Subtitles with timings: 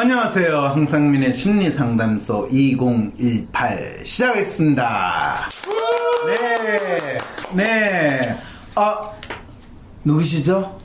[0.00, 0.60] 안녕하세요.
[0.74, 5.48] 황상민의 심리상담소 2018 시작하겠습니다.
[6.24, 7.18] 네,
[7.52, 8.36] 네.
[8.76, 9.10] 아,
[10.04, 10.78] 누구시죠?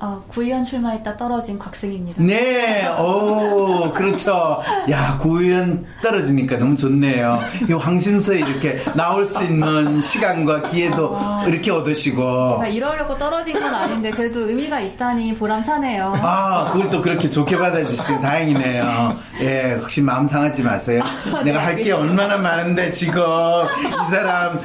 [0.00, 2.22] 어, 구의원 출마했다 떨어진 곽승입니다.
[2.22, 4.62] 네, 오, 그렇죠.
[4.90, 7.40] 야, 구의원 떨어지니까 너무 좋네요.
[7.68, 12.58] 이 황신소에 이렇게 나올 수 있는 시간과 기회도 아, 이렇게 얻으시고.
[12.58, 16.20] 제가 이러려고 떨어진 건 아닌데, 그래도 의미가 있다니 보람차네요.
[16.22, 19.16] 아, 그걸 또 그렇게 좋게 받아주시고 다행이네요.
[19.40, 21.02] 예, 혹시 마음 상하지 마세요.
[21.34, 24.60] 아, 내가 네, 할게 알 얼마나 많은데, 지금 이 사람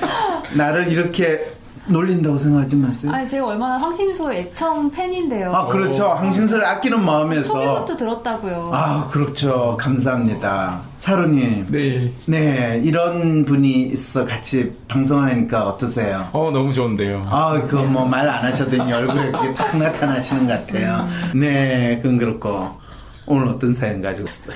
[0.54, 1.44] 나를 이렇게
[1.88, 3.12] 놀린다고 생각하지 마세요.
[3.14, 5.52] 아니, 제가 얼마나 황신소 애청 팬인데요.
[5.54, 6.08] 아, 그렇죠.
[6.08, 7.50] 황신소를 아끼는 마음에서.
[7.50, 8.72] 소개부터 들었다고요.
[8.74, 9.78] 아, 그렇죠.
[9.80, 10.82] 감사합니다.
[11.00, 11.66] 차로님.
[11.70, 12.12] 네.
[12.28, 16.30] 네, 이런 분이 있어 같이 방송하니까 어떠세요?
[16.32, 17.26] 어, 너무 좋은데요.
[17.28, 21.06] 아, 그거 뭐말 안 하셔도 얼굴에 이렇게 탁 나타나시는 것 같아요.
[21.36, 22.70] 네, 그건 그렇고.
[23.26, 24.56] 오늘 어떤 사연 가지고 있어요?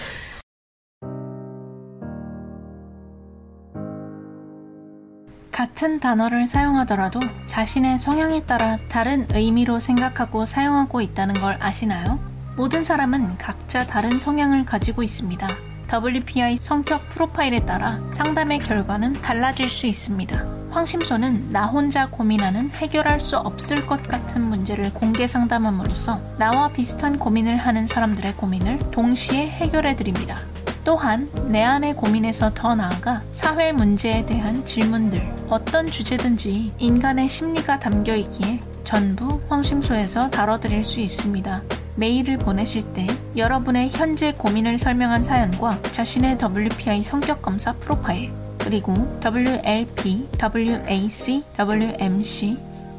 [5.77, 12.17] 같은 단어를 사용하더라도 자신의 성향에 따라 다른 의미로 생각하고 사용하고 있다는 걸 아시나요?
[12.57, 15.47] 모든 사람은 각자 다른 성향을 가지고 있습니다.
[15.93, 20.43] WPI 성격 프로파일에 따라 상담의 결과는 달라질 수 있습니다.
[20.71, 27.55] 황심소는 나 혼자 고민하는 해결할 수 없을 것 같은 문제를 공개 상담함으로써 나와 비슷한 고민을
[27.55, 30.39] 하는 사람들의 고민을 동시에 해결해 드립니다.
[30.87, 38.15] 또한 내 안의 고민에서 더 나아가 사회 문제에 대한 질문들, 어떤 주제든지 인간의 심리가 담겨
[38.15, 41.61] 있기에 전부 황심소에서 다뤄드릴 수 있습니다.
[41.97, 50.29] 메일을 보내실 때 여러분의 현재 고민을 설명한 사연과 자신의 WPI 성격 검사 프로파일, 그리고 WLP,
[50.41, 52.57] WAC, WMC,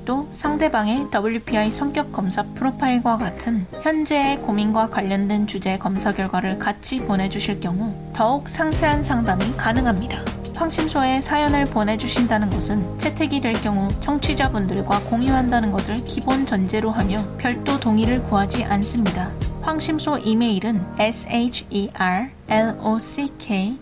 [0.09, 7.61] 또 상대방의 WPI 성격 검사 프로파일과 같은 현재의 고민과 관련된 주제 검사 결과를 같이 보내주실
[7.61, 10.25] 경우 더욱 상세한 상담이 가능합니다.
[10.56, 18.23] 황심소에 사연을 보내주신다는 것은 채택이 될 경우 청취자분들과 공유한다는 것을 기본 전제로 하며 별도 동의를
[18.23, 19.30] 구하지 않습니다.
[19.68, 23.79] 황심소 이메일은 sherlock.whang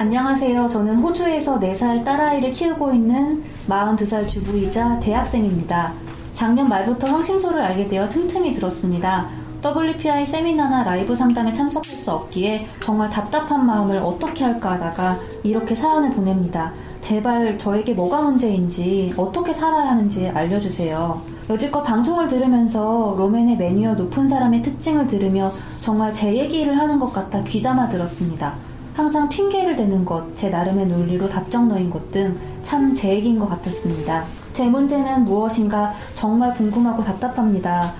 [0.00, 0.68] 안녕하세요.
[0.68, 5.92] 저는 호주에서 4살 딸아이를 키우고 있는 42살 주부이자 대학생입니다.
[6.34, 9.26] 작년 말부터 황심소를 알게 되어 틈틈이 들었습니다.
[9.60, 16.12] WPI 세미나나 라이브 상담에 참석할 수 없기에 정말 답답한 마음을 어떻게 할까 하다가 이렇게 사연을
[16.12, 16.72] 보냅니다.
[17.00, 21.20] 제발 저에게 뭐가 문제인지 어떻게 살아야 하는지 알려주세요.
[21.50, 27.42] 여지껏 방송을 들으면서 로맨의 매뉴어 높은 사람의 특징을 들으며 정말 제 얘기를 하는 것 같아
[27.42, 28.67] 귀담아 들었습니다.
[28.98, 33.48] 항상 핑계를 대는 것, 제 나름의 논리로 답정 너인 것 등 참 제 얘기인 것
[33.48, 34.24] 같았습니다.
[34.52, 37.92] 제 문제는 무엇인가 정말 궁금하고 답답합니다.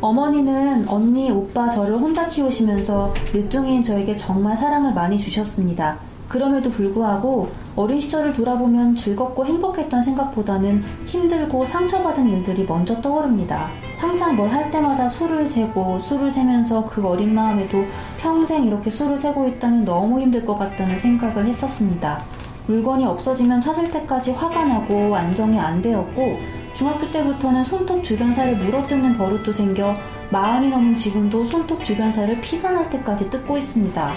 [0.00, 5.98] 어머니는 언니, 오빠 저를 혼자 키우시면서 늦둥이인 저에게 정말 사랑을 많이 주셨습니다.
[6.28, 13.70] 그럼에도 불구하고 어린 시절을 돌아보면 즐겁고 행복했던 생각보다는 힘들고 상처받은 일들이 먼저 떠오릅니다.
[14.00, 17.84] 항상 뭘 할 때마다 술을 세고 술을 세면서 그 어린 마음에도
[18.18, 22.20] 평생 이렇게 술을 세고 있다면 너무 힘들 것 같다는 생각을 했었습니다.
[22.66, 26.38] 물건이 없어지면 찾을 때까지 화가 나고 안정이 안 되었고
[26.74, 29.94] 중학교 때부터는 손톱 주변 살을 물어뜯는 버릇도 생겨
[30.30, 34.12] 마흔이 넘은 지금도 손톱 주변 살을 피가 날 때까지 뜯고 있습니다.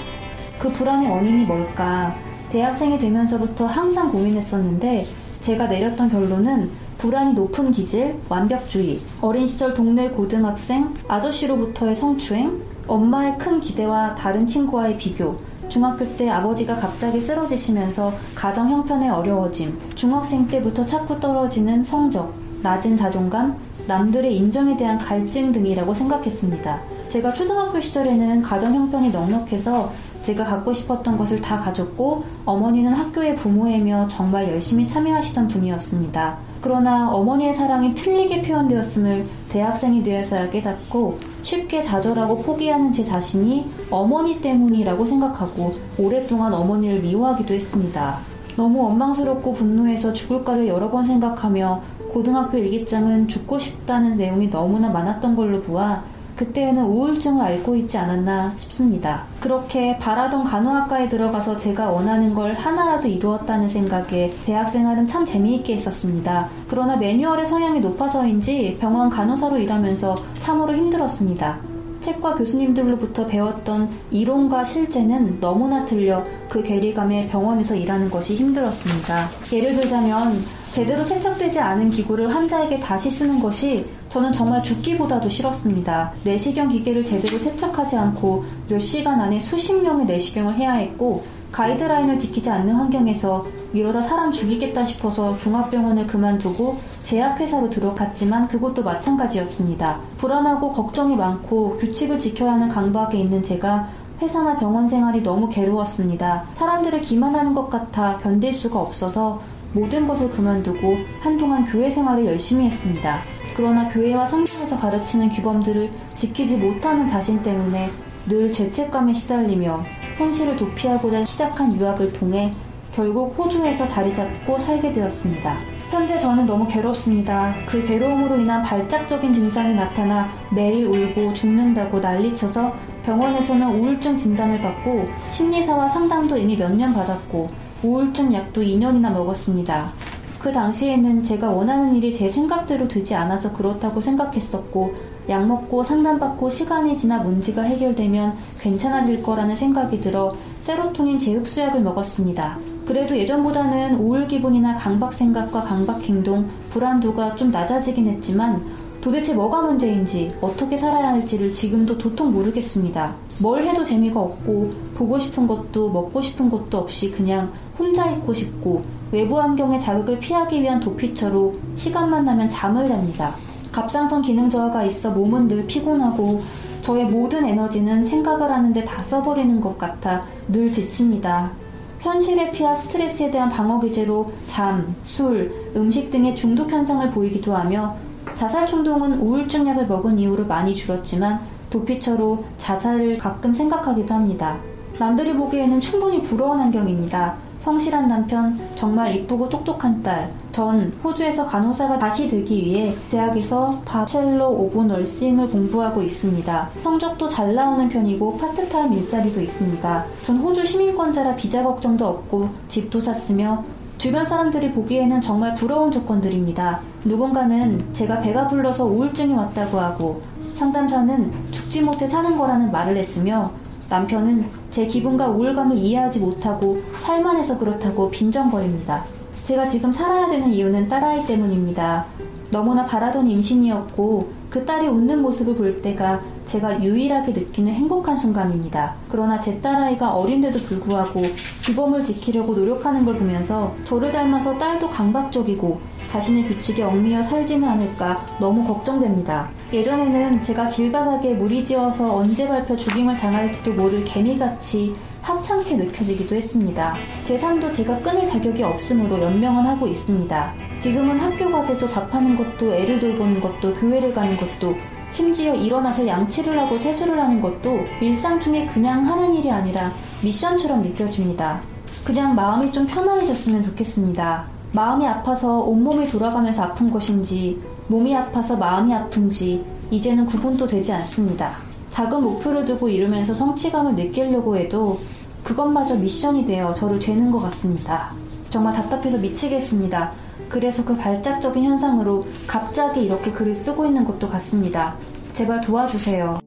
[0.59, 2.15] 그 불안의 원인이 뭘까?
[2.51, 5.03] 대학생이 되면서부터 항상 고민했었는데
[5.41, 13.59] 제가 내렸던 결론은 불안이 높은 기질, 완벽주의, 어린 시절 동네 고등학생, 아저씨로부터의 성추행, 엄마의 큰
[13.59, 15.37] 기대와 다른 친구와의 비교,
[15.69, 23.57] 중학교 때 아버지가 갑자기 쓰러지시면서 가정 형편에 어려워짐, 중학생 때부터 자꾸 떨어지는 성적, 낮은 자존감,
[23.87, 26.79] 남들의 인정에 대한 갈증 등이라고 생각했습니다.
[27.09, 29.91] 제가 초등학교 시절에는 가정 형편이 넉넉해서
[30.23, 36.52] 제가 갖고 싶었던 것을 다 가졌고 어머니는 학교의 부모이며 정말 열심히 참여하시던 분이었습니다.
[36.63, 45.05] 그러나 어머니의 사랑이 틀리게 표현되었음을 대학생이 되어서야 깨닫고 쉽게 좌절하고 포기하는 제 자신이 어머니 때문이라고
[45.05, 48.19] 생각하고 오랫동안 어머니를 미워하기도 했습니다.
[48.55, 51.81] 너무 원망스럽고 분노해서 죽을까를 여러 번 생각하며
[52.13, 56.01] 고등학교 일기장은 죽고 싶다는 내용이 너무나 많았던 걸로 보아
[56.43, 59.23] 그때에는 우울증을 앓고 있지 않았나 싶습니다.
[59.39, 66.49] 그렇게 바라던 간호학과에 들어가서 제가 원하는 걸 하나라도 이루었다는 생각에 대학생활은 참 재미있게 했었습니다.
[66.67, 71.59] 그러나 매뉴얼의 성향이 높아서인지 병원 간호사로 일하면서 참으로 힘들었습니다.
[72.01, 79.29] 책과 교수님들로부터 배웠던 이론과 실제는 너무나 틀려 그 괴리감에 병원에서 일하는 것이 힘들었습니다.
[79.53, 80.33] 예를 들자면
[80.73, 86.11] 제대로 세척되지 않은 기구를 환자에게 다시 쓰는 것이 저는 정말 죽기보다도 싫었습니다.
[86.23, 92.49] 내시경 기계를 제대로 세척하지 않고 몇 시간 안에 수십 명의 내시경을 해야 했고 가이드라인을 지키지
[92.49, 99.99] 않는 환경에서 이러다 사람 죽이겠다 싶어서 종합병원을 그만두고 제약회사로 들어갔지만 그것도 마찬가지였습니다.
[100.17, 103.87] 불안하고 걱정이 많고 규칙을 지켜야 하는 강박에 있는 제가
[104.19, 106.45] 회사나 병원 생활이 너무 괴로웠습니다.
[106.55, 109.39] 사람들을 기만하는 것 같아 견딜 수가 없어서
[109.73, 113.19] 모든 것을 그만두고 한동안 교회 생활을 열심히 했습니다.
[113.55, 117.89] 그러나 교회와 성경에서 가르치는 규범들을 지키지 못하는 자신 때문에
[118.27, 119.83] 늘 죄책감에 시달리며
[120.17, 122.53] 현실을 도피하고자 시작한 유학을 통해
[122.95, 125.57] 결국 호주에서 자리 잡고 살게 되었습니다.
[125.89, 127.53] 현재 저는 너무 괴롭습니다.
[127.67, 132.73] 그 괴로움으로 인한 발작적인 증상이 나타나 매일 울고 죽는다고 난리쳐서
[133.05, 139.91] 병원에서는 우울증 진단을 받고 심리사와 상담도 이미 몇 년 받았고 우울증 약도 2년이나 먹었습니다.
[140.39, 144.93] 그 당시에는 제가 원하는 일이 제 생각대로 되지 않아서 그렇다고 생각했었고
[145.29, 152.57] 약 먹고 상담받고 시간이 지나 문제가 해결되면 괜찮아질 거라는 생각이 들어 세로토닌 제흡수약을 먹었습니다.
[152.85, 158.63] 그래도 예전보다는 우울 기분이나 강박 생각과 강박 행동, 불안도가 좀 낮아지긴 했지만
[159.03, 163.13] 도대체 뭐가 문제인지 어떻게 살아야 할지를 지금도 도통 모르겠습니다.
[163.41, 168.83] 뭘 해도 재미가 없고 보고 싶은 것도 먹고 싶은 것도 없이 그냥 혼자 있고 싶고
[169.11, 173.31] 외부 환경의 자극을 피하기 위한 도피처로 시간만 나면 잠을 잡니다.
[173.71, 176.39] 갑상선 기능 저하가 있어 몸은 늘 피곤하고
[176.81, 181.51] 저의 모든 에너지는 생각을 하는데 다 써버리는 것 같아 늘 지칩니다.
[181.99, 187.95] 현실의 피와 스트레스에 대한 방어 기제로 잠, 술, 음식 등의 중독 현상을 보이기도 하며
[188.35, 191.39] 자살 충동은 우울증 약을 먹은 이후로 많이 줄었지만
[191.69, 194.57] 도피처로 자살을 가끔 생각하기도 합니다.
[194.99, 197.35] 남들이 보기에는 충분히 부러운 환경입니다.
[197.63, 200.29] 성실한 남편, 정말 이쁘고 똑똑한 딸.
[200.51, 206.69] 전 호주에서 간호사가 다시 되기 위해 대학에서 Bachelor of Nursing을 공부하고 있습니다.
[206.83, 210.05] 성적도 잘 나오는 편이고 파트타임 일자리도 있습니다.
[210.25, 213.63] 전 호주 시민권자라 비자 걱정도 없고 집도 샀으며
[213.97, 216.81] 주변 사람들이 보기에는 정말 부러운 조건들입니다.
[217.05, 223.51] 누군가는 제가 배가 불러서 우울증이 왔다고 하고 상담사는 죽지 못해 사는 거라는 말을 했으며
[223.89, 229.03] 남편은 제 기분과 우울감을 이해하지 못하고 살만해서 그렇다고 빈정거립니다.
[229.45, 232.05] 제가 지금 살아야 되는 이유는 딸아이 때문입니다.
[232.49, 238.93] 너무나 바라던 임신이었고 그 딸이 웃는 모습을 볼 때가 제가 유일하게 느끼는 행복한 순간입니다.
[239.09, 241.23] 그러나 제 딸아이가 어린데도 불구하고
[241.63, 248.63] 규범을 지키려고 노력하는 걸 보면서 저를 닮아서 딸도 강박적이고 자신의 규칙에 얽매여 살지는 않을까 너무
[248.63, 249.49] 걱정됩니다.
[249.73, 256.95] 예전에는 제가 길바닥에 무리지어서 언제 발표 죽임을 당할지도 모를 개미같이 하찮게 느껴지기도 했습니다.
[257.25, 260.72] 제 삶도 제가 끊을 자격이 없으므로 연명은 하고 있습니다.
[260.83, 264.75] 지금은 학교 과제도 답하는 것도 애를 돌보는 것도 교회를 가는 것도
[265.11, 271.61] 심지어 일어나서 양치를 하고 세수를 하는 것도 일상 중에 그냥 하는 일이 아니라 미션처럼 느껴집니다.
[272.03, 274.45] 그냥 마음이 좀 편안해졌으면 좋겠습니다.
[274.73, 281.59] 마음이 아파서 온몸이 돌아가면서 아픈 것인지 몸이 아파서 마음이 아픈지 이제는 구분도 되지 않습니다.
[281.91, 284.97] 작은 목표를 두고 이루면서 성취감을 느끼려고 해도
[285.45, 288.11] 그것마저 미션이 되어 저를 죄는 것 같습니다.
[288.49, 290.11] 정말 답답해서 미치겠습니다.
[290.53, 294.95] 그래서 그 발작적인 현상으로 갑자기 이렇게 글을 쓰고 있는 것도 같습니다.
[295.33, 296.39] 제발 도와주세요.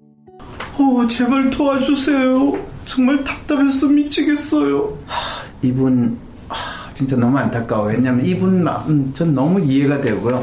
[0.79, 2.57] 어, 제발 도와주세요.
[2.85, 4.97] 정말 답답해서 미치겠어요.
[5.07, 7.97] 하, 이분, 하, 진짜 너무 안타까워요.
[7.97, 10.41] 왜냐면 이분 마음 전 너무 이해가 되고요.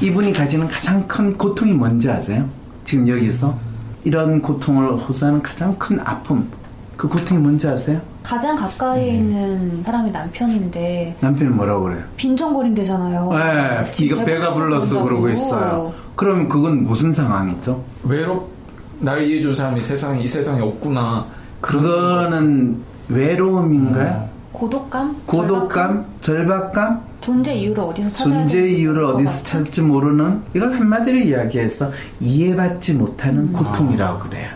[0.00, 2.44] 이분이 가지는 가장 큰 고통이 뭔지 아세요?
[2.84, 3.56] 지금 여기서
[4.02, 6.50] 이런 고통을 호소하는 가장 큰 아픔.
[6.96, 8.00] 그 고통이 뭔지 아세요?
[8.26, 12.02] 가장 가까이에 있는 사람이 남편인데 남편이 뭐라고 그래요?
[12.16, 13.30] 빈정거린 대잖아요.
[13.32, 15.28] 네, 지금 이거 배가 불러서 그러고.
[15.28, 15.92] 있어요.
[16.16, 17.84] 그럼 그건 무슨 상황이죠?
[18.02, 18.50] 외롭
[18.98, 21.24] 날 이해해줄 사람이 세상에 이 세상에 없구나.
[21.60, 24.10] 그거는 외로움인가요?
[24.10, 24.30] 어.
[24.50, 25.22] 고독감?
[25.26, 26.04] 고독감?
[26.20, 27.00] 절박감?
[27.20, 29.44] 존재 이유를 어디서 찾아야 존재 이유를 어디서.
[29.44, 34.48] 찾을지 모르는 이걸 한마디로 이야기해서 이해받지 못하는 고통이라고 그래요.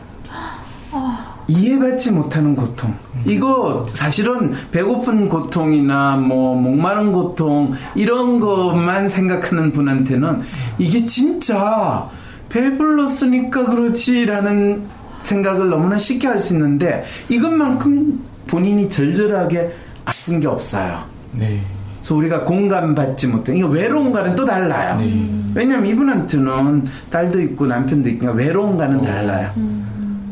[1.51, 2.95] 이해받지 못하는 고통.
[3.27, 10.43] 이거 사실은 배고픈 고통이나 뭐 목마른 고통 이런 것만 생각하는 분한테는
[10.79, 12.07] 이게 진짜
[12.49, 14.83] 배불렀으니까 그렇지라는
[15.23, 19.71] 생각을 너무나 쉽게 할 수 있는데 이것만큼 본인이 절절하게
[20.05, 21.03] 아픈 게 없어요.
[21.33, 21.63] 네.
[21.99, 23.57] 그래서 우리가 공감받지 못해.
[23.57, 24.97] 이거 외로움과는 또 달라요.
[24.99, 25.29] 네.
[25.55, 29.51] 왜냐면 이분한테는 딸도 있고 남편도 있고 외로움과는 달라요.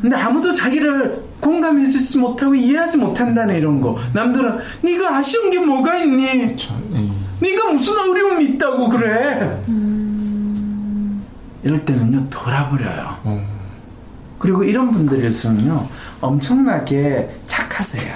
[0.01, 3.99] 근데 아무도 자기를 공감해주지 못하고 이해하지 못한다는 이런 거.
[4.13, 6.57] 남들은 네가 아쉬운 게 뭐가 있니?
[6.57, 7.11] 저, 네.
[7.41, 9.63] 네가 무슨 어려움이 있다고 그래?
[11.63, 13.17] 이럴 때는요 돌아버려요.
[13.25, 13.47] 어.
[14.39, 15.89] 그리고 이런 분들일수는요
[16.21, 18.15] 엄청나게 착하세요.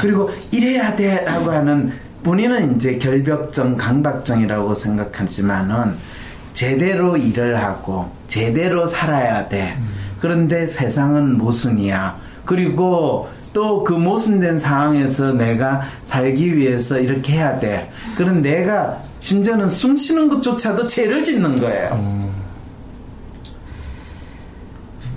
[0.00, 5.94] 그리고 이래야 돼라고 하는 본인은 이제 결벽증, 강박증이라고 생각하지만은
[6.52, 9.76] 제대로 일을 하고 제대로 살아야 돼.
[10.22, 12.16] 그런데 세상은 모순이야.
[12.44, 17.90] 그리고 또 그 모순된 상황에서 내가 살기 위해서 이렇게 해야 돼.
[18.16, 21.90] 그런 내가 심지어는 숨 쉬는 것조차도 죄를 짓는 거예요.
[21.92, 22.41] 어.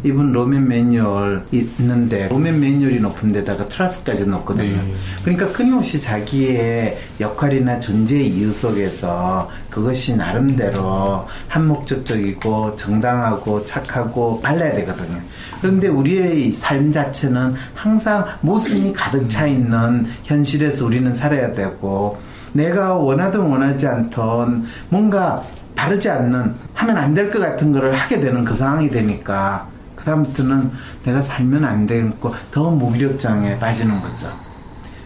[0.06, 4.76] 이분 로맨 매뉴얼 있는데 로맨 매뉴얼이 높은 데다가 트러스트까지 넣거든요.
[4.76, 4.94] 네.
[5.24, 15.20] 그러니까 끊임없이 자기의 역할이나 존재 이유 속에서 그것이 나름대로 합목적적이고 정당하고 착하고 발라야 되거든요.
[15.60, 22.20] 그런데 우리의 삶 자체는 항상 모순이 가득 차 있는 현실에서 우리는 살아야 되고
[22.54, 25.44] 내가 원하든 원하지 않던 뭔가
[25.76, 29.68] 바르지 않는 하면 안 될 것 같은 거를 하게 되는 그 상황이 되니까
[30.06, 30.72] 그다음부터는
[31.04, 34.32] 내가 살면 안 되고 더 무기력장애 빠지는 거죠.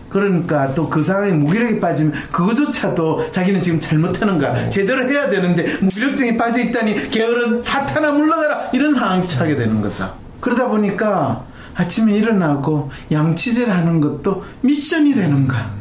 [0.10, 4.70] 그러니까 또 그 상황에 무기력이 빠지면 그거조차도 자기는 지금 잘못하는 거야.
[4.70, 10.12] 제대로 해야 되는데 무기력증에 빠져 있다니 게으른 사탄아 물러가라 이런 상황에 처하게 되는 거죠.
[10.41, 15.72] 그러다 보니까 아침에 일어나고 양치질 하는 것도 미션이 되는 거야.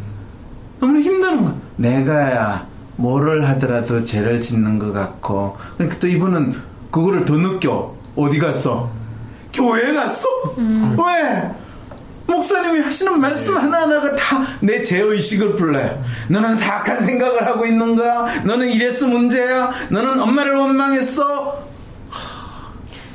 [0.79, 1.55] 너무나 힘드는 거야.
[1.77, 6.55] 내가야 뭐를 하더라도 죄를 짓는 것 같고 그러니까 또 이분은
[6.91, 7.95] 그거를 더 느껴.
[8.15, 8.91] 어디 갔어?
[9.59, 10.27] 교회 갔어?
[10.57, 11.51] 왜?
[12.27, 16.03] 목사님이 하시는 말씀 하나하나가 다 내 죄의식을 불러요.
[16.29, 18.27] 너는 사악한 생각을 하고 있는 거야.
[18.45, 19.71] 너는 이래서 문제야.
[19.91, 21.59] 너는 엄마를 원망했어.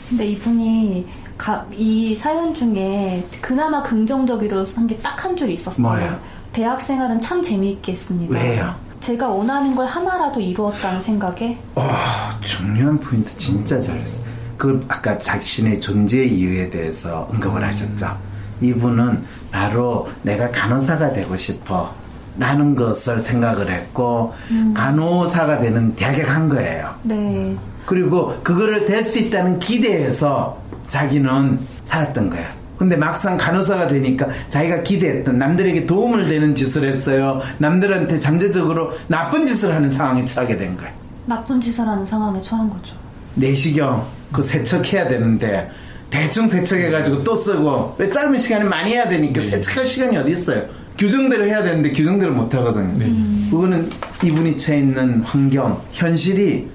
[0.09, 1.05] 근데 이분이
[1.37, 5.87] 가- 이 사연 중에 그나마 긍정적으로 한 게 딱 한 줄이 있었어요.
[5.87, 6.19] 뭐예요?
[6.51, 8.33] 대학 생활은 참 재미있게 했습니다.
[8.37, 8.75] 왜요?
[8.99, 14.25] 제가 원하는 걸 하나라도 이루었다는 생각에 와, 중요한 포인트 진짜 잘했어.
[14.57, 18.17] 그 아까 자신의 존재 이유에 대해서 언급을 하셨죠.
[18.61, 21.93] 이분은 바로 내가 간호사가 되고 싶어.
[22.35, 24.33] 라는 것을 생각을 했고
[24.73, 26.89] 간호사가 되는 대학에 간 거예요.
[27.03, 27.55] 네
[27.85, 30.57] 그리고 그거를 될 수 있다는 기대에서
[30.87, 32.51] 자기는 살았던 거야.
[32.79, 37.39] 근데 막상 간호사가 되니까 자기가 기대했던 남들에게 도움을 되는 짓을 했어요.
[37.59, 40.89] 남들한테 잠재적으로 나쁜 짓을 하는 상황에 처하게 된 거야.
[41.27, 42.95] 나쁜 짓을 하는 상황에 처한 거죠.
[43.35, 45.69] 내시경 그 세척해야 되는데
[46.09, 49.47] 대충 세척해가지고 또 쓰고 왜 짧은 시간에 많이 해야 되니까 네.
[49.47, 50.63] 세척할 시간이 어디 있어요?
[50.97, 52.97] 규정대로 해야 되는데 규정대로 못 하거든요.
[52.97, 53.11] 네.
[53.49, 53.89] 그거는
[54.23, 56.67] 이분이 처해 있는 환경, 현실이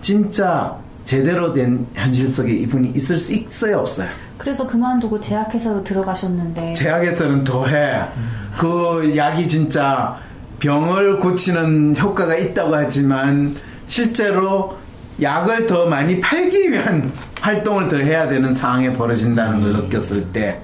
[0.00, 4.08] 진짜 제대로 된 현실 속에 이분이 있을 수 있어요, 없어요?
[4.38, 8.00] 그래서 그만두고 제약회사로 들어가셨는데 제약에서는 더해.
[8.58, 10.18] 그 약이 진짜
[10.58, 13.54] 병을 고치는 효과가 있다고 하지만
[13.86, 14.76] 실제로
[15.20, 20.60] 약을 더 많이 팔기 위한 활동을 더 해야 되는 상황에 벌어진다는 걸 느꼈을 때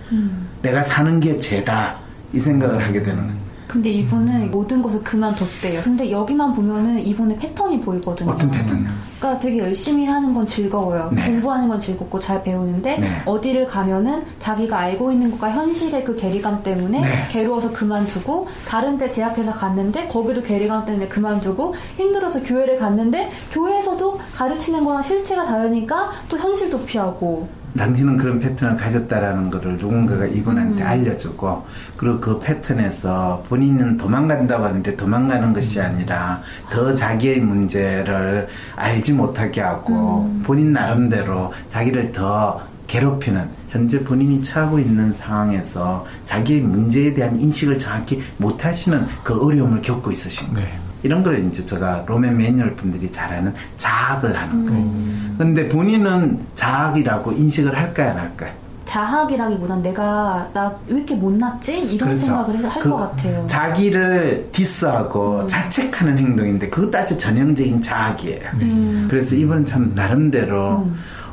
[0.60, 1.96] 내가 사는 게 죄다
[2.32, 3.42] 이 생각을 하게 되는 거예요.
[3.72, 5.80] 근데 이분은 모든 것을 그만뒀대요.
[5.80, 8.32] 근데 여기만 보면은 이분의 패턴이 보이거든요.
[8.32, 8.90] 어떤 패턴이요?
[9.18, 11.10] 그러니까 되게 열심히 하는 건 즐거워요.
[11.10, 11.24] 네.
[11.24, 13.22] 공부하는 건 즐겁고 잘 배우는데 네.
[13.24, 17.28] 어디를 가면은 자기가 알고 있는 것과 현실의 그 괴리감 때문에 네.
[17.30, 24.84] 괴로워서 그만두고 다른 데 제약회사 갔는데 거기도 괴리감 때문에 그만두고 힘들어서 교회를 갔는데 교회에서도 가르치는
[24.84, 31.64] 거랑 실체가 다르니까 또 현실도 피하고 당신은 그런 패턴을 가졌다라는 것을 누군가가 이분한테 알려주고
[31.96, 40.30] 그리고 그 패턴에서 본인은 도망간다고 하는데 도망가는 것이 아니라 더 자기의 문제를 알지 못하게 하고
[40.42, 48.20] 본인 나름대로 자기를 더 괴롭히는 현재 본인이 처하고 있는 상황에서 자기의 문제에 대한 인식을 정확히
[48.36, 50.68] 못하시는 그 어려움을 겪고 있으신 거예요.
[50.68, 50.81] 네.
[51.02, 55.38] 이런 걸 이제 제가 로맨 매뉴얼 분들이 잘하는 자학을 하는 거예요.
[55.38, 58.52] 근데 본인은 자학이라고 인식을 할까요, 안 할까요?
[58.84, 62.24] 자학이라기보단 내가 나 왜 이렇게 못났지 이런 그렇죠.
[62.26, 63.46] 생각을 할그것 같아요.
[63.46, 68.48] 자기를 디스하고 자책하는 행동인데 그것도 아주 전형적인 자학이에요.
[68.60, 69.06] 음.
[69.10, 70.86] 그래서 이분은 참 나름대로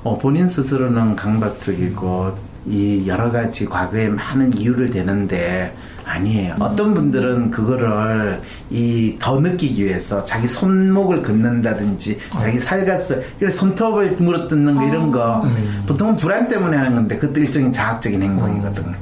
[0.04, 5.76] 어, 본인 스스로는 강박적이고 이 여러 가지 과거에 많은 이유를 대는데
[6.10, 6.56] 아니에요.
[6.60, 14.48] 어떤 분들은 그거를 이 더 느끼기 위해서 자기 손목을 긋는다든지 자기 살갗을 이런 손톱을 물어
[14.48, 15.44] 뜯는 거 이런 거
[15.88, 18.96] 보통은 불안 때문에 하는 건데 그것도 일종의 자학적인 행동이거든요.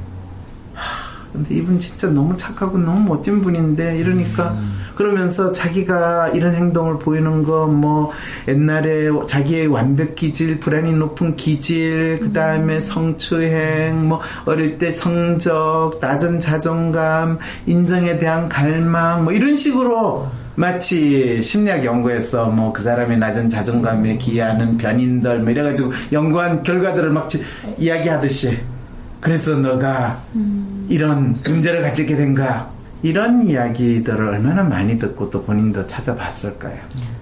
[1.32, 4.56] 근데 이분 진짜 너무 착하고 너무 멋진 분인데 이러니까
[4.98, 8.10] 그러면서 자기가 이런 행동을 보이는 거 뭐
[8.48, 16.40] 옛날에 자기의 완벽 기질 불안이 높은 기질 그 다음에 성추행 뭐 어릴 때 성적 낮은
[16.40, 20.26] 자존감 인정에 대한 갈망 뭐 이런 식으로
[20.56, 27.28] 마치 심리학 연구에서 뭐 그 사람의 낮은 자존감에 기여하는 변인들 뭐 이래가지고 연구한 결과들을 막
[27.28, 27.44] 지-
[27.78, 28.58] 이야기하듯이.
[29.20, 30.20] 그래서 너가
[30.88, 32.68] 이런 문제를 가지게 된 거야.
[33.02, 36.78] 이런 이야기들을 얼마나 많이 듣고 또 본인도 찾아봤을까요?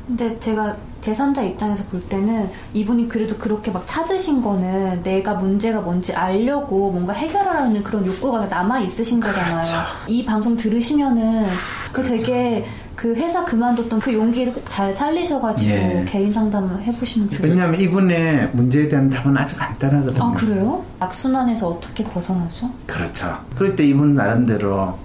[0.07, 6.15] 근데 제가 제3자 입장에서 볼 때는 이분이 그래도 그렇게 막 찾으신 거는 내가 문제가 뭔지
[6.15, 9.63] 알려고 뭔가 해결하라는 그런 욕구가 남아 있으신 거잖아요.
[9.63, 9.73] 그렇죠.
[10.07, 11.47] 이 방송 들으시면은
[11.93, 12.65] 그 되게
[12.95, 16.05] 그 회사 그만뒀던 그 용기를 꼭 잘 살리셔가지고 예.
[16.09, 20.23] 개인 상담을 해보시면 좋을 것 왜냐하면 이분의 문제에 대한 답은 아주 간단하거든요.
[20.23, 20.85] 아 그래요?
[21.01, 22.71] 악순환에서 어떻게 벗어나죠?
[22.87, 23.37] 그렇죠.
[23.55, 24.97] 그럴 때 이분 나름대로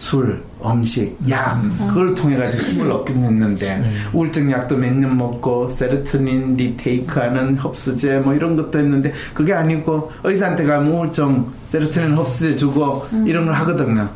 [0.00, 6.56] 술, 음식, 약 그걸 통해 가지고 힘을 얻긴 했는데 우울증 약도 몇 년 먹고 세로토닌
[6.56, 13.44] 리테이크하는 흡수제 뭐 이런 것도 했는데 그게 아니고 의사한테 가면 우울증 세로토닌 흡수제 주고 이런
[13.44, 14.08] 걸 하거든요.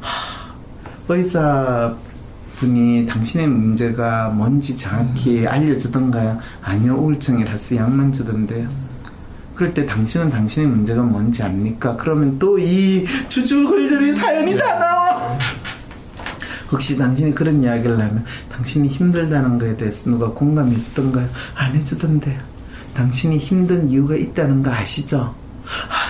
[0.00, 0.54] 하,
[1.08, 1.92] 의사
[2.58, 6.38] 분이 당신의 문제가 뭔지 정확히 알려주던가요?
[6.62, 8.68] 아니요 우울증이라서 약만 주던데요.
[9.56, 11.96] 그럴 때 당신은 당신의 문제가 뭔지 압니까?
[11.96, 14.87] 그러면 또 이 주주글들이 사연이 다 나와.
[16.70, 21.28] 혹시 당신이 그런 이야기를 하면 당신이 힘들다는 거에 대해서 누가 공감해 주던가요?
[21.54, 22.38] 안 해주던데요.
[22.94, 25.34] 당신이 힘든 이유가 있다는 거 아시죠?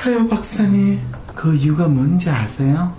[0.04, 0.98] 알아요, 박사님.
[1.34, 2.94] 그 이유가 뭔지 아세요?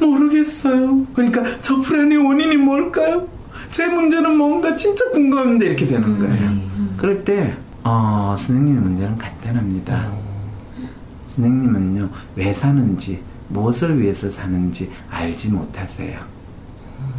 [0.00, 1.04] 모르겠어요.
[1.14, 3.26] 그러니까 저 불안의 원인이 뭘까요?
[3.70, 6.52] 제 문제는 뭔가 진짜 궁금한데 이렇게 되는 거예요.
[6.96, 10.10] 그럴 때, 어, 선생님의 문제는 간단합니다.
[11.26, 16.37] 선생님은요, 왜 사는지, 무엇을 위해서 사는지 알지 못하세요.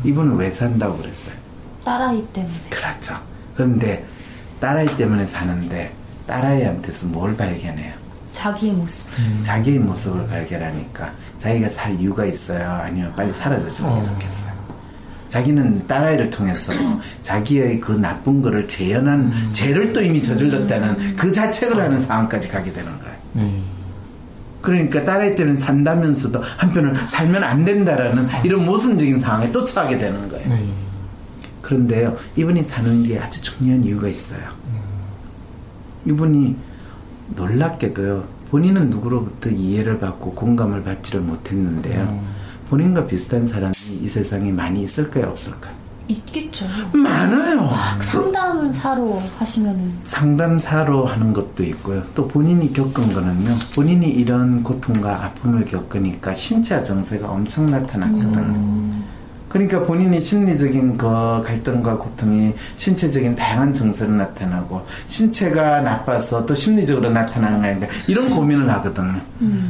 [0.04, 1.36] 이분은 왜 산다고 그랬어요?
[1.84, 2.54] 딸아이 때문에.
[2.70, 3.16] 그렇죠.
[3.56, 4.06] 그런데
[4.60, 5.94] 딸아이 때문에 사는데
[6.28, 7.94] 딸아이한테서 뭘 발견해요?
[8.32, 9.08] 자기의 모습.
[9.42, 12.70] 자기의 모습을 발견하니까 자기가 살 이유가 있어요?
[12.84, 14.60] 아니면 빨리 사라져주는 게 좋겠어요?
[15.30, 16.74] 자기는 딸아이를 통해서
[17.22, 22.92] 자기의 그 나쁜 거를 재현한 죄를 또 이미 저질렀다는 그 자책을 하는 상황까지 가게 되는
[23.00, 23.64] 거예요.
[24.60, 24.62] 네.
[24.62, 30.50] 그러니까 딸아이 때문에 산다면서도 한편으로 살면 안 된다라는 이런 모순적인 상황에 또 처하게 되는 거예요.
[30.50, 30.74] 네.
[31.62, 34.41] 그런데요, 이분이 사는 게 아주 중요한 이유가 있어요.
[36.06, 36.56] 이분이
[37.36, 42.24] 놀랍게도요, 본인은 누구로부터 이해를 받고 공감을 받지를 못했는데요,
[42.69, 45.79] 본인과 비슷한 사람이 이 세상에 많이 있을까요, 없을까요?
[46.10, 46.65] 있겠죠.
[46.91, 47.69] 많아요.
[48.02, 52.04] 상담을 사러 하시면은 상담사로 하는 것도 있고요.
[52.15, 53.56] 또 본인이 겪은 거는요.
[53.76, 58.89] 본인이 이런 고통과 아픔을 겪으니까 신체 증세가 엄청 나타났거든요.
[59.50, 61.08] 그러니까 본인이 심리적인 그
[61.44, 68.70] 갈등과 고통이 신체적인 다양한 증세로 나타나고 신체가 나빠서 또 심리적으로 나타나는 거 아닌가 이런 고민을
[68.70, 69.20] 하거든요.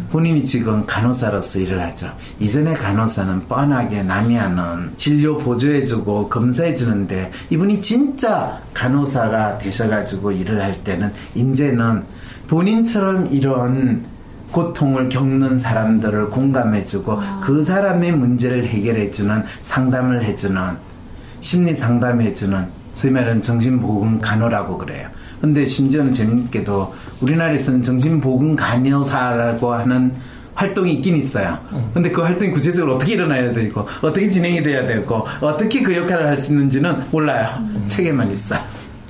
[0.09, 2.11] 본인이 지금 간호사로서 일을 하죠.
[2.39, 11.11] 이전에 간호사는 뻔하게 남이 하는 진료 보조해주고 검사해주는데 이분이 진짜 간호사가 되셔가지고 일을 할 때는
[11.35, 12.03] 이제는
[12.47, 14.03] 본인처럼 이런
[14.51, 20.61] 고통을 겪는 사람들을 공감해주고 그 사람의 문제를 해결해주는 상담을 해주는
[21.41, 25.07] 심리 상담해주는 소위 말하는 정신보건 간호라고 그래요.
[25.39, 30.13] 근데 심지어는 재밌게도 우리나라에서는 정신보건 간호사라고 하는
[30.55, 31.57] 활동이 있긴 있어요.
[31.93, 36.35] 근데 그 활동이 구체적으로 어떻게 일어나야 되고 어떻게 진행이 돼야 되고 어떻게 그 역할을 할
[36.37, 37.47] 수 있는지는 몰라요.
[37.87, 38.59] 책에만 있어요.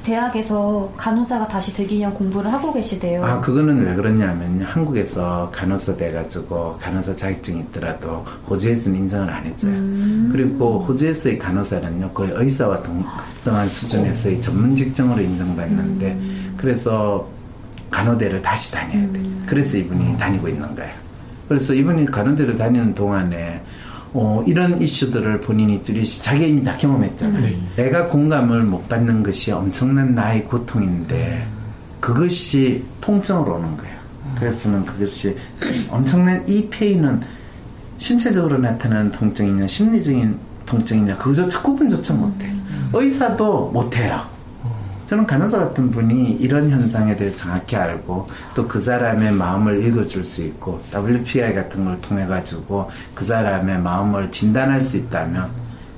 [0.04, 3.24] 대학에서 간호사가 다시 되기 위한 공부를 하고 계시대요.
[3.24, 9.74] 아, 그거는 왜 그러냐면 한국에서 간호사 돼가지고 간호사 자격증이 있더라도 호주에서는 인정을 안 해줘요.
[10.32, 16.20] 그리고 호주에서의 간호사는요, 거의 의사와 동등한 수준에서의 전문 직종으로 인정받는데,
[16.58, 17.28] 그래서
[17.92, 19.22] 간호대를 다시 다녀야 돼.
[19.46, 20.94] 그래서 이분이 다니고 있는 거예요.
[21.48, 23.62] 그래서 이분이 간호대를 다니는 동안에
[24.14, 27.42] 어, 이런 이슈들을 본인이 뚜렷이 자기가 이미 다 경험했잖아요.
[27.42, 27.62] 네.
[27.76, 31.48] 내가 공감을 못 받는 것이 엄청난 나의 고통인데
[32.00, 34.00] 그것이 통증으로 오는 거예요.
[34.38, 35.36] 그래서는 그것이
[35.90, 37.22] 엄청난 이 페인은
[37.98, 42.52] 신체적으로 나타나는 통증이냐 심리적인 통증이냐 그거조차 구분조차 못해.
[42.94, 44.22] 의사도 못해요.
[45.10, 50.44] 저는 간호사 같은 분이 이런 현상에 대해서 정확히 알고 또 그 사람의 마음을 읽어줄 수
[50.44, 55.50] 있고 WPI 같은 걸 통해 가지고 그 사람의 마음을 진단할 수 있다면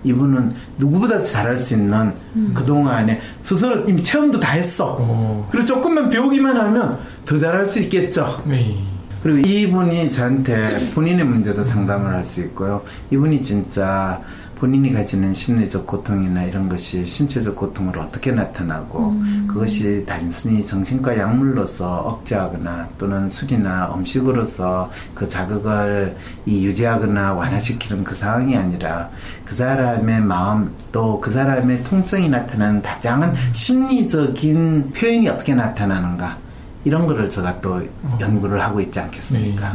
[0.05, 2.13] 이분은 누구보다 잘할 수 있는
[2.53, 4.93] 그동안에 스스로 이미 체험도 다 했어.
[4.95, 5.45] 오.
[5.51, 8.41] 그리고 조금만 배우기만 하면 더 잘할 수 있겠죠.
[8.45, 8.77] 네.
[9.21, 12.81] 그리고 이분이 저한테 본인의 문제도 상담을 할 수 있고요.
[13.11, 14.21] 이분이 진짜
[14.61, 22.89] 본인이 가지는 심리적 고통이나 이런 것이 신체적 고통으로 어떻게 나타나고 그것이 단순히 정신과 약물로서 억제하거나
[22.99, 29.09] 또는 술이나 음식으로서 그 자극을 이 유지하거나 완화시키는 그 상황이 아니라
[29.45, 36.37] 그 사람의 마음 또 그 사람의 통증이 나타나는 다양한 심리적인 표현이 어떻게 나타나는가?
[36.83, 37.81] 이런 거를 제가 또
[38.19, 39.73] 연구를 하고 있지 않겠습니까?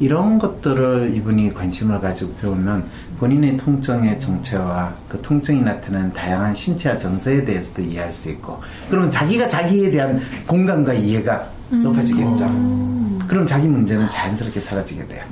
[0.00, 2.84] 이런 것들을 이분이 관심을 가지고 배우면
[3.18, 9.48] 본인의 통증의 정체와 그 통증이 나타나는 다양한 신체와 정서에 대해서도 이해할 수 있고 그러면 자기가
[9.48, 12.44] 자기에 대한 공감과 이해가 높아지겠죠.
[13.28, 15.22] 그럼 자기 문제는 자연스럽게 사라지게 돼요.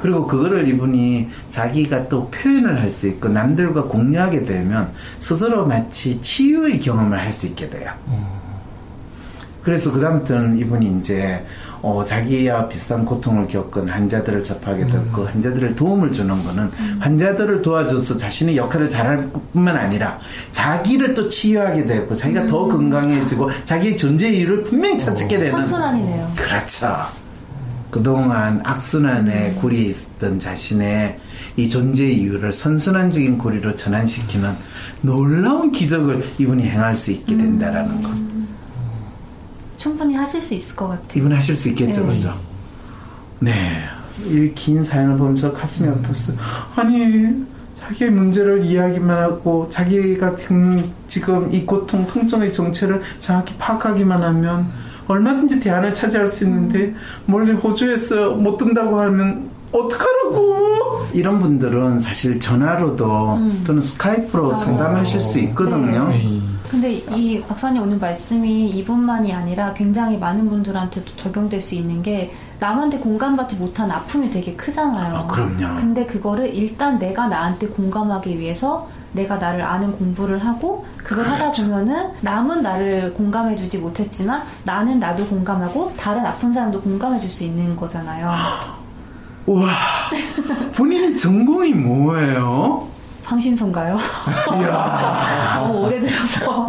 [0.00, 6.80] 그리고 그거를 이분이 자기가 또 표현을 할 수 있고 남들과 공유하게 되면 스스로 마치 치유의
[6.80, 7.90] 경험을 할 수 있게 돼요.
[9.64, 11.44] 그래서 그다음부터는 이분이 이제
[11.80, 18.56] 어, 자기와 비슷한 고통을 겪은 환자들을 접하게 됐고 환자들을 도움을 주는 거는 환자들을 도와줘서 자신의
[18.56, 20.18] 역할을 잘할 뿐만 아니라
[20.52, 26.32] 자기를 또 치유하게 되고 자기가 더 건강해지고 자기의 존재 이유를 분명히 찾게 되는 선순환이네요.
[26.36, 26.96] 그렇죠.
[27.90, 31.18] 그동안 악순환의 고리에 있었던 자신의
[31.56, 34.54] 이 존재 이유를 선순환적인 고리로 전환시키는
[35.02, 38.43] 놀라운 기적을 이분이 행할 수 있게 된다라는 것.
[39.84, 41.08] 충분히 하실 수 있을 것 같아요.
[41.14, 42.14] 이분 하실 수 있겠죠, 네.
[42.14, 42.34] 그죠?
[43.40, 43.84] 네.
[44.24, 46.36] 이 긴 사연을 보면서 가슴이 아팠어요.
[46.74, 47.44] 아니,
[47.74, 50.36] 자기의 문제를 이야기만 하고, 자기가
[51.06, 54.70] 지금 이 고통, 통증의 정체를 정확히 파악하기만 하면,
[55.06, 56.94] 얼마든지 대안을 차지할 수 있는데,
[57.26, 61.02] 멀리 호주에서 못 든다고 하면, 어떡하라고!
[61.12, 64.64] 이런 분들은 사실 전화로도 또는 스카이프로 맞아요.
[64.64, 66.08] 상담하실 수 있거든요.
[66.08, 66.40] 네.
[66.70, 72.98] 근데 이 박사님 오늘 말씀이 이분만이 아니라 굉장히 많은 분들한테도 적용될 수 있는 게 남한테
[72.98, 75.14] 공감받지 못한 아픔이 되게 크잖아요.
[75.14, 75.80] 아, 그럼요.
[75.80, 81.62] 근데 그거를 일단 내가 나한테 공감하기 위해서 내가 나를 아는 공부를 하고 그걸 하다 그렇죠.
[81.64, 88.32] 보면은 남은 나를 공감해주지 못했지만 나는 나도 공감하고 다른 아픈 사람도 공감해줄 수 있는 거잖아요.
[89.46, 89.68] 우와.
[90.74, 92.86] 본인의 전공이 뭐예요?
[93.24, 93.96] 황심선가요?
[94.60, 95.56] 이야.
[95.60, 96.68] 너무 오래 들어서.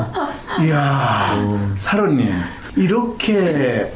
[0.64, 2.32] 이야, 사로님,
[2.76, 3.92] 이렇게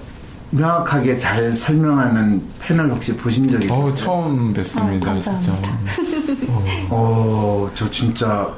[0.50, 3.78] 명확하게 잘 설명하는 패널 혹시 보신 적 있어요?
[3.86, 5.32] 어 처음 뵀습니다 아, 진짜.
[5.32, 5.70] 감사합니다.
[6.90, 8.48] 어, 저 진짜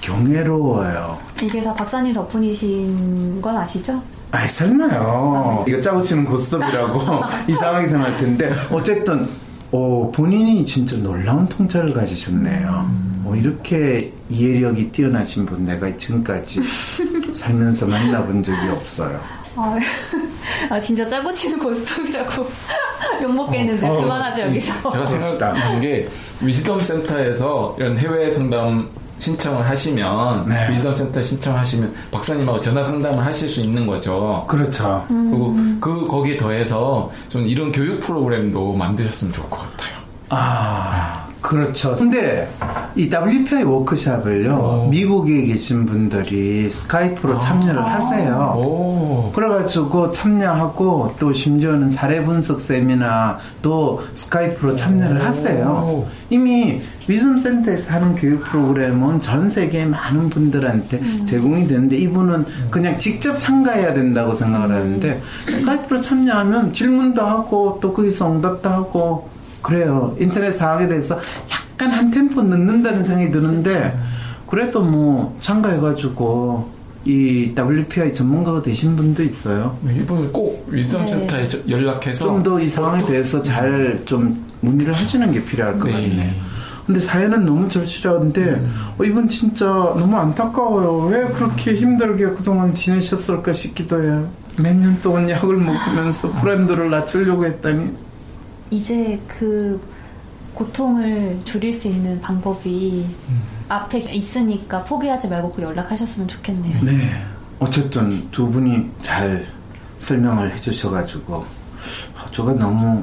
[0.00, 1.18] 경애로워요.
[1.42, 4.02] 이게 다 박사님 덕분이신 건 아시죠?
[4.34, 5.64] 아이, 설마요.
[5.68, 7.00] 이거 짜고 치는 고스톱이라고
[7.48, 9.28] 이상하게 생각할 텐데, 어쨌든,
[9.70, 12.90] 어, 본인이 진짜 놀라운 통찰을 가지셨네요.
[13.26, 16.60] 어, 이렇게 이해력이 뛰어나신 분 내가 지금까지
[17.32, 19.20] 살면서 만나본 적이 없어요.
[19.54, 19.78] 아,
[20.68, 22.48] 아, 진짜 짜고 치는 고스톱이라고
[23.22, 24.90] 욕먹겠는데 어, 그만하죠 여기서.
[24.90, 26.08] 제가 생각한 게
[26.40, 28.90] 위즈덤 센터에서 이런 해외 상담
[29.24, 30.70] 신청을 하시면 네.
[30.70, 34.44] 위즈덤 센터 신청하시면 박사님하고 전화 상담을 하실 수 있는 거죠.
[34.48, 35.04] 그렇죠.
[35.08, 39.94] 그리고 그 거기에 더해서 좀 이런 교육 프로그램도 만드셨으면 좋을 것 같아요.
[40.28, 41.94] 아, 그렇죠.
[41.94, 42.48] 근데
[42.96, 44.88] 이 WPI 워크샵을요, 오.
[44.88, 48.54] 미국에 계신 분들이 스카이프로 참여를 하세요.
[48.56, 49.30] 오.
[49.34, 56.06] 그래가지고 참여하고 또 심지어는 사례 분석 세미나도 스카이프로 참여를 하세요.
[56.30, 63.38] 이미 위즘 센터에서 하는 교육 프로그램은 전 세계 많은 분들한테 제공이 되는데 이분은 그냥 직접
[63.38, 69.33] 참가해야 된다고 생각을 하는데 스카이프로 참여하면 질문도 하고 또 거기서 응답도 하고
[69.64, 70.14] 그래요.
[70.20, 71.18] 인터넷 상황에 대해서
[71.50, 73.98] 약간 한 템포 늦는다는 생각이 드는데
[74.46, 76.72] 그래도 뭐 참가해가지고
[77.06, 79.76] 이 WPI 전문가가 되신 분도 있어요.
[79.82, 81.08] 네, 이분은 꼭 위즈덤 네.
[81.08, 85.92] 센터에 연락해서 좀 더 이 상황에 대해서 잘 좀 문의를 하시는 게 필요할 것 네.
[85.92, 86.34] 같네.
[86.86, 88.66] 근데 사연은 너무 절실한데
[88.98, 91.06] 어, 이분 진짜 너무 안타까워요.
[91.10, 94.28] 왜 그렇게 힘들게 그동안 지내셨을까 싶기도 해요.
[94.62, 97.90] 몇 년 동안 약을 먹으면서 브랜드를 낮추려고 했더니
[98.74, 99.80] 이제 그
[100.54, 103.06] 고통을 줄일 수 있는 방법이
[103.68, 106.82] 앞에 있으니까 포기하지 말고 꼭 연락하셨으면 좋겠네요.
[106.82, 107.24] 네.
[107.60, 109.46] 어쨌든 두 분이 잘
[110.00, 113.02] 설명을 해주셔가지고 어, 저가 너무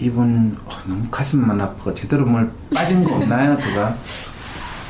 [0.00, 3.94] 이분 어, 너무 가슴만 아프고 제대로 뭘 빠진 거 없나요, 제가?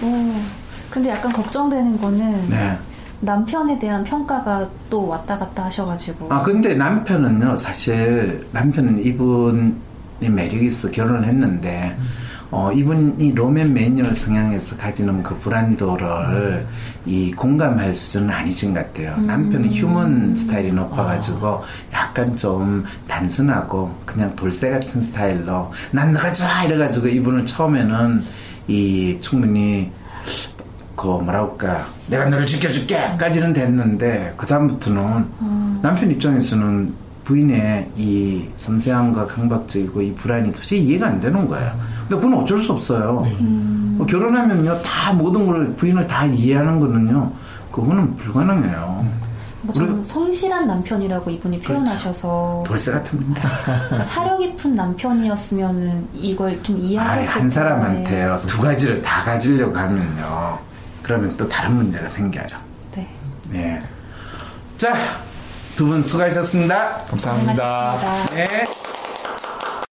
[0.01, 0.43] 뭐
[0.91, 2.79] 근데 약간 걱정되는 거는 네.
[3.21, 9.75] 남편에 대한 평가가 또 왔다 갔다 하셔가지고 아 근데 남편은요 사실 남편은 이분이
[10.21, 11.97] 매력이 있어 결혼을 했는데
[12.51, 16.65] 어 이분이 로맨 매뉴얼 성향에서 가지는 그 불안도를
[17.05, 19.17] 이 공감할 수준은 아니신 것 같아요.
[19.17, 26.65] 남편은 휴먼 스타일이 높아가지고 약간 좀 단순하고 그냥 돌쇠 같은 스타일로 난 너가 좋아!
[26.65, 28.23] 이래가지고 이분을 처음에는
[28.69, 29.91] 이 충분히
[30.95, 35.27] 그 뭐라 할까 내가 너를 지켜줄게 까지는 됐는데 그 다음부터는
[35.83, 36.95] 남편 입장에서는
[37.25, 41.73] 부인의 이 섬세함과 강박적이고 이 불안이 도저히 이해가 안 되는 거예요.
[42.09, 43.27] 근데 그건 어쩔 수 없어요.
[43.97, 47.33] 뭐 결혼하면요 다 모든 걸 부인을 다 이해하는 거는요
[47.73, 49.25] 그거는 불가능해요.
[49.63, 51.73] 뭐 저는 우리- 성실한 남편이라고 이분이 그렇죠.
[51.81, 53.61] 표현하셔서 돌쇠 같은 분이야.
[53.65, 57.55] 그러니까 사려 깊은 남편이었으면은 이걸 좀 이해하셨을 아이, 한 텐데.
[57.55, 60.59] 사람한테요 두 가지를 다 가지려고 하면요
[61.03, 62.45] 그러면 또 다른 문제가 생겨요.
[62.95, 63.09] 네.
[63.51, 63.83] 네.
[64.77, 64.95] 자,
[65.77, 66.97] 두 분 수고하셨습니다.
[67.09, 67.99] 감사합니다.
[68.35, 68.47] 네.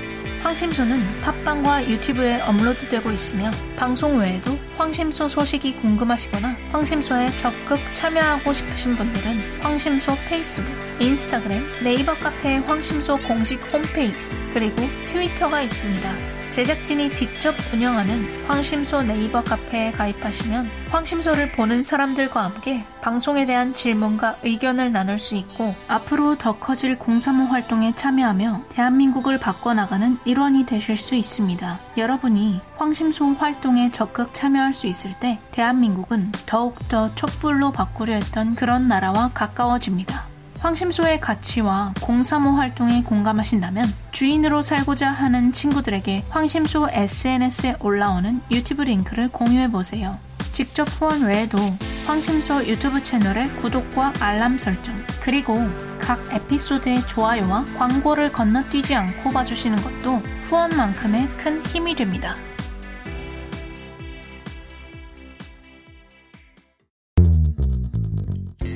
[0.47, 9.61] 황심소는 팟빵과 유튜브에 업로드되고 있으며 방송 외에도 황심소 소식이 궁금하시거나 황심소에 적극 참여하고 싶으신 분들은
[9.61, 16.36] 황심소 페이스북, 인스타그램, 네이버 카페 황심소 공식 홈페이지 그리고 트위터가 있습니다.
[16.57, 24.91] 제작진이 직접 운영하는 황심소 네이버 카페에 가입하시면 황심소를 보는 사람들과 함께 방송에 대한 질문과 의견을
[24.91, 31.79] 나눌 수 있고 앞으로 더 커질 공사모 활동에 참여하며 대한민국을 바꿔나가는 일원이 되실 수 있습니다.
[31.99, 39.31] 여러분이 황심소 활동에 적극 참여할 수 있을 때 대한민국은 더욱더 촛불로 바꾸려 했던 그런 나라와
[39.35, 40.36] 가까워집니다.
[40.61, 50.19] 황심소의 가치와 공사모 활동에 공감하신다면 주인으로 살고자 하는 친구들에게 황심소 SNS에 올라오는 유튜브 링크를 공유해보세요.
[50.53, 51.59] 직접 후원 외에도
[52.07, 55.59] 황심소 유튜브 채널의 구독과 알람 설정, 그리고
[55.99, 62.35] 각 에피소드의 좋아요와 광고를 건너뛰지 않고 봐주시는 것도 후원만큼의 큰 힘이 됩니다.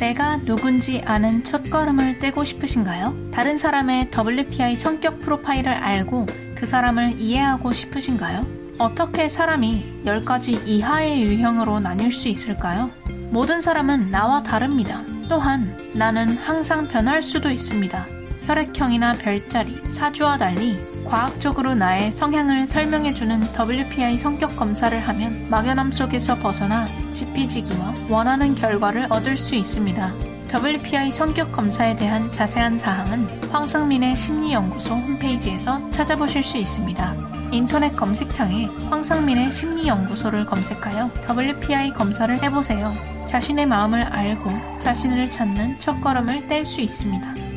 [0.01, 3.33] 내가 누군지 아는 첫걸음을 떼고 싶으신가요?
[3.33, 8.41] 다른 사람의 WPI 성격 프로파일을 알고 그 사람을 이해하고 싶으신가요?
[8.79, 12.91] 어떻게 사람이 10가지 이하의 유형으로 나뉠 수 있을까요?
[13.31, 15.03] 모든 사람은 나와 다릅니다.
[15.29, 18.20] 또한 나는 항상 변할 수도 있습니다.
[18.51, 26.89] 혈액형이나 별자리, 사주와 달리 과학적으로 나의 성향을 설명해주는 WPI 성격 검사를 하면 막연함 속에서 벗어나
[27.13, 30.13] 지피지기와 원하는 결과를 얻을 수 있습니다.
[30.53, 37.15] WPI 성격 검사에 대한 자세한 사항은 황상민의 심리연구소 홈페이지에서 찾아보실 수 있습니다.
[37.53, 42.93] 인터넷 검색창에 황상민의 심리연구소를 검색하여 WPI 검사를 해보세요.
[43.29, 47.50] 자신의 마음을 알고 자신을 찾는 첫걸음을 뗄 수 있습니다.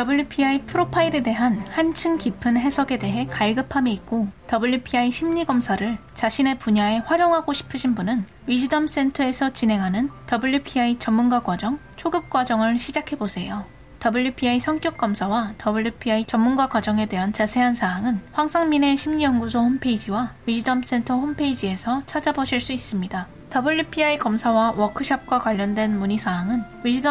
[0.00, 7.52] WPI 프로파일에 대한 한층 깊은 해석에 대해 갈급함이 있고 WPI 심리 검사를 자신의 분야에 활용하고
[7.52, 13.66] 싶으신 분은 위즈덤 센터에서 진행하는 WPI 전문가 과정 초급 과정을 시작해 보세요.
[14.02, 22.00] WPI 성격 검사와 WPI 전문가 과정에 대한 자세한 사항은 황상민의 심리연구소 홈페이지와 위즈덤 센터 홈페이지에서
[22.06, 23.28] 찾아보실 수 있습니다.
[23.50, 26.62] WPI 검사와 워크샵과 관련된 문의사항은